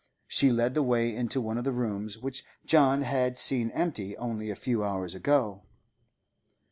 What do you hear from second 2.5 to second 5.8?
John had seen empty only a few hours ago.